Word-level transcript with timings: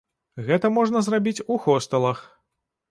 Гэта 0.47 0.71
можна 0.79 1.03
зрабіць 1.11 1.45
у 1.53 1.61
хостэлах. 1.67 2.29